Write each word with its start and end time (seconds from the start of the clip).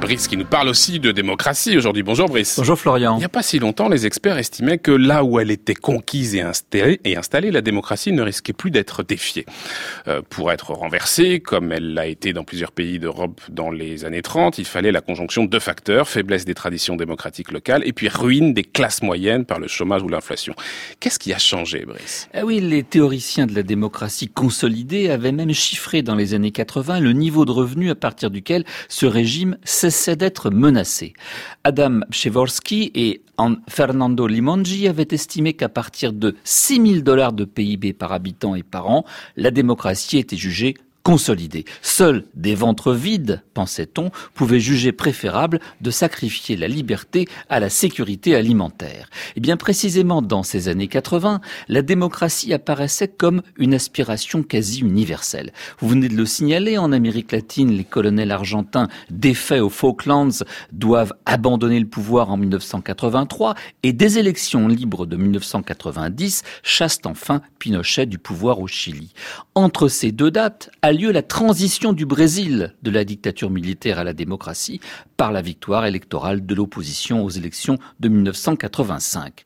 Brice 0.00 0.28
qui 0.28 0.36
nous 0.36 0.44
parle 0.44 0.68
aussi 0.68 1.00
de 1.00 1.10
démocratie 1.10 1.76
aujourd'hui. 1.76 2.02
Bonjour 2.02 2.28
Brice. 2.28 2.56
Bonjour 2.58 2.78
Florian. 2.78 3.16
Il 3.16 3.20
n'y 3.20 3.24
a 3.24 3.30
pas 3.30 3.42
si 3.42 3.58
longtemps, 3.58 3.88
les 3.88 4.04
experts 4.04 4.36
estimaient 4.36 4.78
que 4.78 4.90
là 4.90 5.24
où 5.24 5.40
elle 5.40 5.50
était 5.50 5.74
conquise 5.74 6.34
et 6.34 6.42
installée, 6.42 7.00
et 7.04 7.16
installée 7.16 7.50
la 7.50 7.62
démocratie 7.62 8.12
ne 8.12 8.22
risquait 8.22 8.52
plus 8.52 8.70
d'être 8.70 9.02
défiée. 9.02 9.46
Euh, 10.06 10.20
pour 10.28 10.52
être 10.52 10.72
renversée, 10.72 11.40
comme 11.40 11.72
elle 11.72 11.94
l'a 11.94 12.06
été 12.06 12.32
dans 12.32 12.44
plusieurs 12.44 12.72
pays 12.72 12.98
d'Europe 12.98 13.40
dans 13.48 13.70
les 13.70 14.04
années 14.04 14.22
30, 14.22 14.58
il 14.58 14.66
fallait 14.66 14.92
la 14.92 15.00
conjonction 15.00 15.44
de 15.44 15.48
deux 15.48 15.60
facteurs, 15.60 16.08
faiblesse 16.08 16.44
des 16.44 16.54
traditions 16.54 16.96
démocratiques 16.96 17.50
locales 17.50 17.82
et 17.86 17.92
puis 17.92 18.08
ruine 18.08 18.52
des 18.52 18.64
classes 18.64 19.02
moyennes 19.02 19.46
par 19.46 19.58
le 19.58 19.66
chômage 19.66 20.02
ou 20.02 20.08
l'inflation. 20.08 20.54
Qu'est-ce 21.00 21.18
qui 21.18 21.32
a 21.32 21.38
changé, 21.38 21.84
Brice? 21.86 22.28
Ah 22.34 22.44
oui, 22.44 22.60
les 22.60 22.82
théoriciens 22.82 23.46
de 23.46 23.54
la 23.54 23.62
démocratie 23.62 24.28
consolidée 24.28 25.10
avaient 25.10 25.32
même 25.32 25.54
chiffré 25.54 26.02
dans 26.02 26.14
les 26.14 26.34
années 26.34 26.52
80 26.52 27.00
le 27.00 27.12
niveau 27.12 27.44
de 27.46 27.52
revenu 27.52 27.90
à 27.90 27.94
partir 27.94 28.30
duquel 28.30 28.64
ce 28.88 29.06
régime 29.06 29.56
cessait 29.90 30.16
d'être 30.16 30.50
menacé. 30.50 31.14
Adam 31.62 32.00
Przeworski 32.10 32.90
et 32.94 33.22
Fernando 33.68 34.26
Limongi 34.26 34.88
avaient 34.88 35.06
estimé 35.10 35.52
qu'à 35.52 35.68
partir 35.68 36.12
de 36.12 36.34
6 36.42 36.86
000 36.86 37.00
dollars 37.02 37.32
de 37.32 37.44
PIB 37.44 37.92
par 37.92 38.12
habitant 38.12 38.54
et 38.56 38.62
par 38.64 38.88
an, 38.88 39.04
la 39.36 39.50
démocratie 39.50 40.18
était 40.18 40.36
jugée 40.36 40.74
consolidée. 41.06 41.64
Seuls 41.82 42.24
des 42.34 42.56
ventres 42.56 42.92
vides, 42.92 43.40
pensait-on, 43.54 44.10
pouvaient 44.34 44.58
juger 44.58 44.90
préférable 44.90 45.60
de 45.80 45.92
sacrifier 45.92 46.56
la 46.56 46.66
liberté 46.66 47.28
à 47.48 47.60
la 47.60 47.70
sécurité 47.70 48.34
alimentaire. 48.34 49.08
Et 49.12 49.34
eh 49.36 49.40
bien 49.40 49.56
précisément 49.56 50.20
dans 50.20 50.42
ces 50.42 50.66
années 50.66 50.88
80, 50.88 51.40
la 51.68 51.82
démocratie 51.82 52.52
apparaissait 52.52 53.06
comme 53.06 53.42
une 53.56 53.72
aspiration 53.72 54.42
quasi 54.42 54.80
universelle. 54.80 55.52
Vous 55.78 55.86
venez 55.86 56.08
de 56.08 56.16
le 56.16 56.26
signaler, 56.26 56.76
en 56.76 56.90
Amérique 56.90 57.30
latine, 57.30 57.70
les 57.70 57.84
colonels 57.84 58.32
argentins 58.32 58.88
défaits 59.08 59.60
aux 59.60 59.70
Falklands 59.70 60.42
doivent 60.72 61.14
abandonner 61.24 61.78
le 61.78 61.86
pouvoir 61.86 62.32
en 62.32 62.36
1983 62.36 63.54
et 63.84 63.92
des 63.92 64.18
élections 64.18 64.66
libres 64.66 65.06
de 65.06 65.14
1990 65.14 66.42
chassent 66.64 66.98
enfin 67.04 67.42
Pinochet 67.60 68.06
du 68.06 68.18
pouvoir 68.18 68.58
au 68.58 68.66
Chili. 68.66 69.12
Entre 69.54 69.86
ces 69.86 70.10
deux 70.10 70.32
dates, 70.32 70.68
lieu 70.96 71.12
la 71.12 71.22
transition 71.22 71.92
du 71.92 72.06
Brésil 72.06 72.74
de 72.82 72.90
la 72.90 73.04
dictature 73.04 73.50
militaire 73.50 73.98
à 73.98 74.04
la 74.04 74.12
démocratie 74.12 74.80
par 75.16 75.30
la 75.30 75.42
victoire 75.42 75.86
électorale 75.86 76.44
de 76.44 76.54
l'opposition 76.54 77.24
aux 77.24 77.30
élections 77.30 77.78
de 78.00 78.08
1985. 78.08 79.44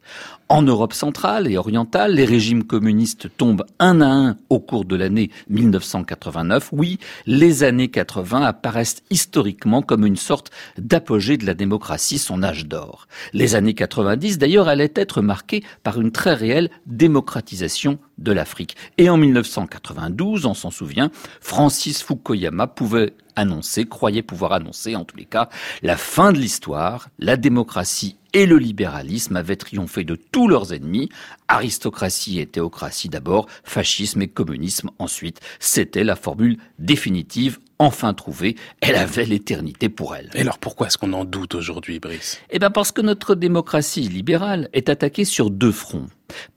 En 0.49 0.63
Europe 0.63 0.95
centrale 0.95 1.49
et 1.49 1.57
orientale, 1.57 2.15
les 2.15 2.25
régimes 2.25 2.65
communistes 2.65 3.29
tombent 3.37 3.65
un 3.79 4.01
à 4.01 4.07
un 4.07 4.37
au 4.49 4.59
cours 4.59 4.85
de 4.85 4.97
l'année 4.97 5.31
1989. 5.49 6.71
Oui, 6.73 6.99
les 7.27 7.63
années 7.63 7.89
80 7.89 8.43
apparaissent 8.43 9.03
historiquement 9.11 9.81
comme 9.81 10.05
une 10.05 10.17
sorte 10.17 10.51
d'apogée 10.77 11.37
de 11.37 11.47
la 11.47 11.55
démocratie, 11.55 12.19
son 12.19 12.43
âge 12.43 12.67
d'or. 12.67 13.07
Les 13.33 13.55
années 13.55 13.75
90, 13.75 14.39
d'ailleurs, 14.39 14.67
allaient 14.67 14.93
être 14.97 15.23
marquées 15.23 15.63
par 15.85 16.01
une 16.01 16.11
très 16.11 16.35
réelle 16.35 16.71
démocratisation 16.87 17.99
de 18.21 18.33
l'Afrique. 18.33 18.77
Et 18.99 19.11
en 19.11 19.17
1992, 19.17 20.47
on 20.47 20.55
s'en 20.55 20.71
souvient, 20.71 21.11
Francis 21.41 22.03
Fukuyama 22.03 22.67
pouvait 22.67 23.15
annoncer, 23.37 23.87
croyait 23.87 24.23
pouvoir 24.23 24.53
annoncer 24.53 24.97
en 24.97 25.05
tous 25.05 25.17
les 25.17 25.25
cas, 25.25 25.49
la 25.83 25.97
fin 25.97 26.33
de 26.33 26.39
l'histoire, 26.39 27.09
la 27.19 27.37
démocratie 27.37 28.17
et 28.33 28.47
le 28.47 28.59
libéralisme 28.59 29.37
avaient 29.37 29.57
triomphé 29.57 30.05
de 30.05 30.15
tous 30.15 30.47
leurs 30.47 30.73
ennemis, 30.73 31.09
aristocratie 31.49 32.39
et 32.39 32.47
théocratie 32.47 33.09
d'abord, 33.09 33.47
fascisme 33.65 34.23
et 34.23 34.29
communisme 34.29 34.91
ensuite. 34.99 35.41
C'était 35.59 36.05
la 36.05 36.17
formule 36.17 36.59
définitive 36.79 37.59
enfin 37.81 38.13
trouvée, 38.13 38.57
elle 38.83 38.95
avait 38.95 39.25
l'éternité 39.25 39.89
pour 39.89 40.15
elle. 40.15 40.29
Et 40.35 40.43
alors 40.43 40.59
pourquoi 40.59 40.87
est-ce 40.87 40.99
qu'on 40.99 41.15
en 41.15 41.25
doute 41.25 41.55
aujourd'hui, 41.55 41.99
Brice? 41.99 42.39
Eh 42.51 42.59
bien 42.59 42.71
parce 42.71 42.93
que 42.93 43.01
notre 43.01 43.35
démocratie 43.35 44.03
libérale 44.03 44.69
est 44.75 44.91
attaquée 44.91 45.25
sur 45.25 45.51
deux 45.51 45.73
fronts 45.73 46.07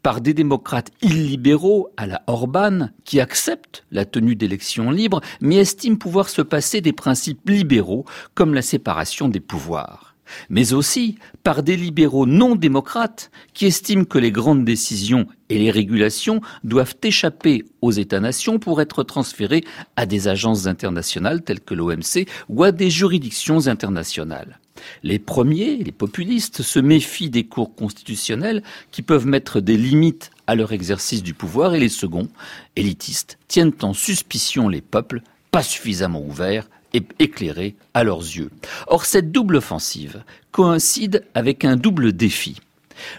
par 0.03 0.21
des 0.21 0.33
démocrates 0.33 0.91
illibéraux 1.01 1.89
à 1.97 2.05
la 2.05 2.21
Orban 2.27 2.89
qui 3.05 3.19
acceptent 3.19 3.85
la 3.89 4.05
tenue 4.05 4.35
d'élections 4.35 4.91
libres 4.91 5.21
mais 5.41 5.55
estiment 5.55 5.95
pouvoir 5.95 6.29
se 6.29 6.41
passer 6.41 6.62
des 6.81 6.93
principes 6.93 7.49
libéraux 7.49 8.05
comme 8.33 8.53
la 8.53 8.61
séparation 8.61 9.27
des 9.27 9.39
pouvoirs 9.39 10.13
mais 10.49 10.73
aussi 10.73 11.17
par 11.43 11.63
des 11.63 11.75
libéraux 11.75 12.25
non 12.25 12.55
démocrates 12.55 13.31
qui 13.53 13.65
estiment 13.65 14.05
que 14.05 14.17
les 14.17 14.31
grandes 14.31 14.65
décisions 14.65 15.27
et 15.49 15.57
les 15.57 15.71
régulations 15.71 16.41
doivent 16.63 16.95
échapper 17.03 17.65
aux 17.81 17.91
États-nations 17.91 18.59
pour 18.59 18.81
être 18.81 19.03
transférées 19.03 19.63
à 19.95 20.05
des 20.05 20.27
agences 20.27 20.67
internationales 20.67 21.43
telles 21.43 21.61
que 21.61 21.73
l'OMC 21.73 22.27
ou 22.49 22.63
à 22.63 22.71
des 22.71 22.89
juridictions 22.89 23.67
internationales. 23.67 24.59
Les 25.03 25.19
premiers, 25.19 25.77
les 25.77 25.91
populistes, 25.91 26.61
se 26.61 26.79
méfient 26.79 27.29
des 27.29 27.45
cours 27.45 27.75
constitutionnels 27.75 28.63
qui 28.91 29.01
peuvent 29.01 29.27
mettre 29.27 29.61
des 29.61 29.77
limites 29.77 30.31
à 30.47 30.55
leur 30.55 30.73
exercice 30.73 31.23
du 31.23 31.33
pouvoir 31.33 31.73
et 31.73 31.79
les 31.79 31.89
seconds, 31.89 32.27
élitistes, 32.75 33.37
tiennent 33.47 33.73
en 33.81 33.93
suspicion 33.93 34.67
les 34.67 34.81
peuples 34.81 35.21
pas 35.53 35.61
suffisamment 35.61 36.25
ouverts 36.25 36.67
et 36.93 37.03
éclairés 37.19 37.75
à 37.93 38.03
leurs 38.03 38.21
yeux. 38.21 38.49
Or, 38.87 39.05
cette 39.05 39.31
double 39.31 39.57
offensive 39.57 40.23
coïncide 40.51 41.25
avec 41.35 41.63
un 41.63 41.75
double 41.75 42.11
défi. 42.11 42.59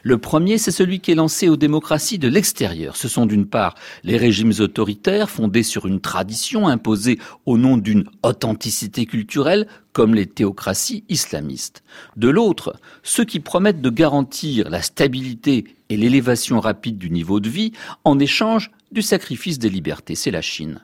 Le 0.02 0.18
premier, 0.18 0.58
c'est 0.58 0.72
celui 0.72 0.98
qui 0.98 1.12
est 1.12 1.16
lancé 1.16 1.48
aux 1.48 1.56
démocraties 1.56 2.18
de 2.18 2.26
l'extérieur. 2.26 2.96
Ce 2.96 3.06
sont 3.06 3.26
d'une 3.26 3.46
part 3.46 3.76
les 4.02 4.16
régimes 4.16 4.52
autoritaires 4.58 5.30
fondés 5.30 5.62
sur 5.62 5.86
une 5.86 6.00
tradition 6.00 6.66
imposée 6.66 7.20
au 7.46 7.56
nom 7.56 7.76
d'une 7.76 8.04
authenticité 8.24 9.06
culturelle, 9.06 9.68
comme 9.92 10.16
les 10.16 10.26
théocraties 10.26 11.04
islamistes. 11.08 11.84
De 12.16 12.28
l'autre, 12.28 12.74
ceux 13.04 13.24
qui 13.24 13.38
promettent 13.38 13.80
de 13.80 13.90
garantir 13.90 14.70
la 14.70 14.82
stabilité 14.82 15.66
et 15.88 15.96
l'élévation 15.96 16.58
rapide 16.58 16.98
du 16.98 17.10
niveau 17.10 17.38
de 17.38 17.48
vie 17.48 17.72
en 18.02 18.18
échange 18.18 18.72
du 18.90 19.02
sacrifice 19.02 19.60
des 19.60 19.70
libertés. 19.70 20.16
C'est 20.16 20.32
la 20.32 20.42
Chine. 20.42 20.80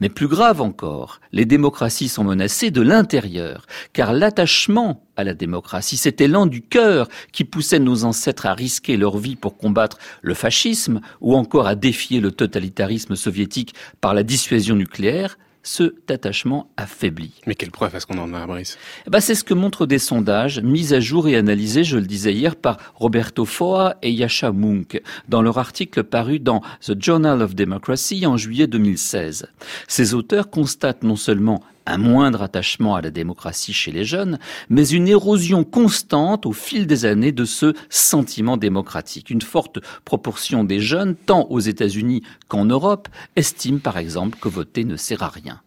Mais 0.00 0.08
plus 0.08 0.28
grave 0.28 0.60
encore, 0.60 1.20
les 1.32 1.44
démocraties 1.44 2.08
sont 2.08 2.24
menacées 2.24 2.70
de 2.70 2.80
l'intérieur, 2.80 3.66
car 3.92 4.12
l'attachement 4.12 5.04
à 5.16 5.24
la 5.24 5.34
démocratie, 5.34 5.96
cet 5.96 6.20
élan 6.20 6.46
du 6.46 6.62
cœur 6.62 7.08
qui 7.32 7.44
poussait 7.44 7.80
nos 7.80 8.04
ancêtres 8.04 8.46
à 8.46 8.54
risquer 8.54 8.96
leur 8.96 9.18
vie 9.18 9.36
pour 9.36 9.56
combattre 9.56 9.98
le 10.22 10.34
fascisme 10.34 11.00
ou 11.20 11.34
encore 11.34 11.66
à 11.66 11.74
défier 11.74 12.20
le 12.20 12.30
totalitarisme 12.30 13.16
soviétique 13.16 13.74
par 14.00 14.14
la 14.14 14.22
dissuasion 14.22 14.76
nucléaire, 14.76 15.36
ce 15.62 15.94
attachement 16.08 16.70
affaibli. 16.76 17.32
Mais 17.46 17.54
quelle 17.54 17.70
preuve 17.70 17.94
est-ce 17.94 18.06
qu'on 18.06 18.18
en 18.18 18.32
a, 18.34 18.46
Brice? 18.46 18.78
Ben, 19.06 19.20
C'est 19.20 19.34
ce 19.34 19.44
que 19.44 19.54
montrent 19.54 19.86
des 19.86 19.98
sondages 19.98 20.60
mis 20.60 20.94
à 20.94 21.00
jour 21.00 21.28
et 21.28 21.36
analysés, 21.36 21.84
je 21.84 21.96
le 21.96 22.06
disais 22.06 22.32
hier, 22.32 22.56
par 22.56 22.78
Roberto 22.94 23.44
Foa 23.44 23.96
et 24.02 24.10
Yasha 24.10 24.52
Munk 24.52 25.00
dans 25.28 25.42
leur 25.42 25.58
article 25.58 26.04
paru 26.04 26.38
dans 26.38 26.62
The 26.80 27.02
Journal 27.02 27.42
of 27.42 27.54
Democracy 27.54 28.26
en 28.26 28.36
juillet 28.36 28.66
2016. 28.66 29.46
Ces 29.86 30.14
auteurs 30.14 30.50
constatent 30.50 31.02
non 31.02 31.16
seulement 31.16 31.62
un 31.88 31.98
moindre 31.98 32.42
attachement 32.42 32.94
à 32.94 33.00
la 33.00 33.10
démocratie 33.10 33.72
chez 33.72 33.92
les 33.92 34.04
jeunes, 34.04 34.38
mais 34.68 34.88
une 34.88 35.08
érosion 35.08 35.64
constante 35.64 36.46
au 36.46 36.52
fil 36.52 36.86
des 36.86 37.04
années 37.04 37.32
de 37.32 37.44
ce 37.44 37.74
sentiment 37.90 38.56
démocratique. 38.56 39.30
Une 39.30 39.42
forte 39.42 39.78
proportion 40.04 40.64
des 40.64 40.80
jeunes, 40.80 41.14
tant 41.14 41.46
aux 41.50 41.60
États-Unis 41.60 42.22
qu'en 42.48 42.64
Europe, 42.64 43.08
estiment 43.36 43.78
par 43.78 43.98
exemple 43.98 44.38
que 44.40 44.48
voter 44.48 44.84
ne 44.84 44.96
sert 44.96 45.22
à 45.22 45.28
rien. 45.28 45.60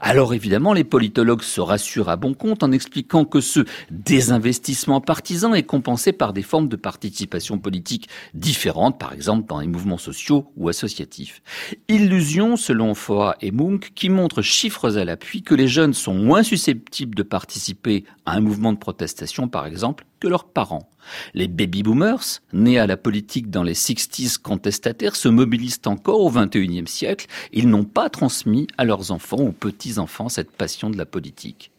Alors 0.00 0.34
évidemment, 0.34 0.72
les 0.72 0.84
politologues 0.84 1.42
se 1.42 1.60
rassurent 1.60 2.08
à 2.08 2.16
bon 2.16 2.34
compte 2.34 2.62
en 2.62 2.72
expliquant 2.72 3.24
que 3.24 3.40
ce 3.40 3.60
désinvestissement 3.90 5.00
partisan 5.00 5.54
est 5.54 5.62
compensé 5.62 6.12
par 6.12 6.32
des 6.32 6.42
formes 6.42 6.68
de 6.68 6.76
participation 6.76 7.58
politique 7.58 8.08
différentes, 8.34 8.98
par 8.98 9.12
exemple 9.12 9.46
dans 9.48 9.60
les 9.60 9.66
mouvements 9.66 9.98
sociaux 9.98 10.52
ou 10.56 10.68
associatifs. 10.68 11.42
Illusion, 11.88 12.56
selon 12.56 12.94
Foa 12.94 13.36
et 13.40 13.50
Munk, 13.50 13.92
qui 13.94 14.08
montre 14.08 14.42
chiffres 14.42 14.96
à 14.96 15.04
l'appui 15.04 15.42
que 15.42 15.54
les 15.54 15.68
jeunes 15.68 15.94
sont 15.94 16.14
moins 16.14 16.42
susceptibles 16.42 17.14
de 17.14 17.22
participer 17.22 18.04
à 18.24 18.32
un 18.32 18.40
mouvement 18.40 18.72
de 18.72 18.78
protestation, 18.78 19.48
par 19.48 19.66
exemple, 19.66 20.04
que 20.20 20.28
leurs 20.28 20.44
parents. 20.44 20.88
Les 21.34 21.48
baby 21.48 21.82
boomers, 21.82 22.40
nés 22.52 22.78
à 22.78 22.86
la 22.86 22.96
politique 22.96 23.50
dans 23.50 23.62
les 23.62 23.74
60s 23.74 24.38
contestataires, 24.38 25.16
se 25.16 25.28
mobilisent 25.28 25.80
encore 25.86 26.20
au 26.20 26.30
XXIe 26.30 26.86
siècle. 26.86 27.26
Ils 27.52 27.68
n'ont 27.68 27.84
pas 27.84 28.10
transmis 28.10 28.66
à 28.78 28.84
leurs 28.84 29.10
enfants 29.10 29.40
ou 29.40 29.52
petits-enfants 29.52 30.28
cette 30.28 30.50
passion 30.50 30.90
de 30.90 30.96
la 30.96 31.06
politique. 31.06 31.70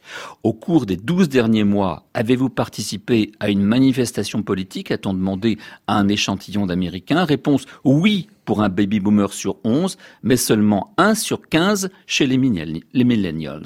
Au 0.43 0.53
cours 0.53 0.85
des 0.85 0.97
douze 0.97 1.29
derniers 1.29 1.63
mois, 1.63 2.07
avez-vous 2.13 2.49
participé 2.49 3.31
à 3.39 3.49
une 3.49 3.63
manifestation 3.63 4.43
politique 4.43 4.91
a-t-on 4.91 5.13
demandé 5.13 5.57
à 5.87 5.97
un 5.97 6.07
échantillon 6.07 6.65
d'Américains? 6.65 7.25
Réponse 7.25 7.65
oui 7.83 8.27
pour 8.45 8.61
un 8.61 8.69
baby 8.69 8.99
boomer 8.99 9.33
sur 9.33 9.57
onze, 9.63 9.97
mais 10.23 10.37
seulement 10.37 10.93
un 10.97 11.15
sur 11.15 11.49
quinze 11.49 11.89
chez 12.05 12.27
les 12.27 12.37
millennials. 12.37 13.65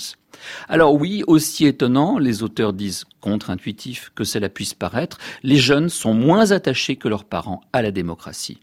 Alors 0.67 0.95
oui, 0.95 1.23
aussi 1.27 1.67
étonnant, 1.67 2.17
les 2.17 2.41
auteurs 2.41 2.73
disent 2.73 3.05
contre-intuitif 3.19 4.11
que 4.15 4.23
cela 4.23 4.49
puisse 4.49 4.73
paraître, 4.73 5.19
les 5.43 5.57
jeunes 5.57 5.89
sont 5.89 6.15
moins 6.15 6.51
attachés 6.51 6.95
que 6.95 7.07
leurs 7.07 7.25
parents 7.25 7.61
à 7.73 7.81
la 7.81 7.91
démocratie. 7.91 8.59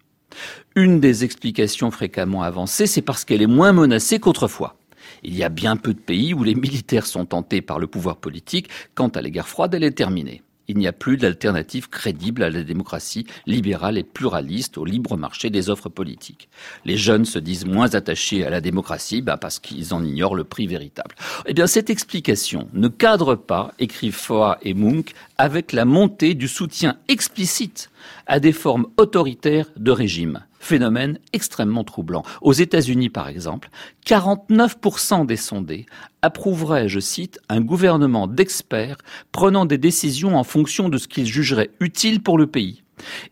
Une 0.74 1.00
des 1.00 1.24
explications 1.24 1.90
fréquemment 1.90 2.42
avancées, 2.42 2.86
c'est 2.86 3.02
parce 3.02 3.24
qu'elle 3.24 3.42
est 3.42 3.46
moins 3.46 3.72
menacée 3.72 4.18
qu'autrefois. 4.18 4.77
Il 5.22 5.36
y 5.36 5.44
a 5.44 5.48
bien 5.48 5.76
peu 5.76 5.94
de 5.94 6.00
pays 6.00 6.34
où 6.34 6.44
les 6.44 6.54
militaires 6.54 7.06
sont 7.06 7.26
tentés 7.26 7.60
par 7.60 7.78
le 7.78 7.86
pouvoir 7.86 8.16
politique 8.16 8.68
quant 8.94 9.08
à 9.08 9.22
la 9.22 9.30
guerre 9.30 9.48
froide, 9.48 9.74
elle 9.74 9.84
est 9.84 9.92
terminée 9.92 10.42
il 10.68 10.76
n'y 10.76 10.86
a 10.86 10.92
plus 10.92 11.16
d'alternative 11.16 11.88
crédible 11.88 12.42
à 12.42 12.50
la 12.50 12.62
démocratie 12.62 13.26
libérale 13.46 13.98
et 13.98 14.04
pluraliste 14.04 14.78
au 14.78 14.84
libre 14.84 15.16
marché 15.16 15.50
des 15.50 15.70
offres 15.70 15.88
politiques. 15.88 16.48
Les 16.84 16.98
jeunes 16.98 17.24
se 17.24 17.38
disent 17.38 17.64
moins 17.64 17.94
attachés 17.94 18.44
à 18.44 18.50
la 18.50 18.60
démocratie 18.60 19.22
bah 19.22 19.38
parce 19.38 19.58
qu'ils 19.58 19.94
en 19.94 20.04
ignorent 20.04 20.36
le 20.36 20.44
prix 20.44 20.66
véritable. 20.66 21.14
Eh 21.46 21.54
bien, 21.54 21.66
cette 21.66 21.90
explication 21.90 22.68
ne 22.74 22.88
cadre 22.88 23.34
pas, 23.34 23.72
écrivent 23.78 24.14
Foa 24.14 24.58
et 24.62 24.74
Munk, 24.74 25.14
avec 25.38 25.72
la 25.72 25.86
montée 25.86 26.34
du 26.34 26.48
soutien 26.48 26.98
explicite 27.08 27.90
à 28.26 28.38
des 28.38 28.52
formes 28.52 28.86
autoritaires 28.98 29.70
de 29.76 29.90
régime. 29.90 30.42
Phénomène 30.60 31.18
extrêmement 31.32 31.84
troublant. 31.84 32.24
Aux 32.40 32.52
États-Unis, 32.52 33.10
par 33.10 33.28
exemple, 33.28 33.70
49% 34.06 35.26
des 35.26 35.36
sondés 35.36 35.86
approuveraient, 36.22 36.88
je 36.88 37.00
cite, 37.00 37.38
un 37.48 37.60
gouvernement 37.60 38.26
d'experts 38.26 38.98
prenant 39.32 39.66
des 39.66 39.78
décisions 39.78 40.36
en 40.36 40.44
fonction 40.44 40.88
de 40.88 40.98
ce 40.98 41.08
qu'ils 41.08 41.26
jugeraient 41.26 41.70
utile 41.80 42.22
pour 42.22 42.38
le 42.38 42.46
pays. 42.46 42.82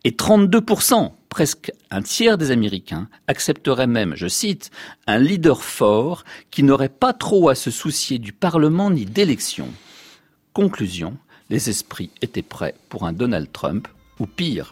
Et 0.05 0.11
32%, 0.11 1.13
presque 1.29 1.73
un 1.91 2.03
tiers 2.03 2.39
des 2.39 2.51
Américains, 2.51 3.09
accepteraient 3.27 3.87
même, 3.87 4.15
je 4.15 4.29
cite, 4.29 4.71
un 5.07 5.19
leader 5.19 5.63
fort 5.63 6.25
qui 6.51 6.63
n'aurait 6.63 6.89
pas 6.89 7.13
trop 7.13 7.49
à 7.49 7.55
se 7.55 7.71
soucier 7.71 8.19
du 8.19 8.33
Parlement 8.33 8.91
ni 8.91 9.05
d'élections. 9.05 9.71
Conclusion, 10.53 11.17
les 11.51 11.69
esprits 11.69 12.11
étaient 12.23 12.43
prêts 12.43 12.75
pour 12.89 13.07
un 13.07 13.13
Donald 13.13 13.51
Trump, 13.53 13.89
ou 14.19 14.27
pire, 14.27 14.65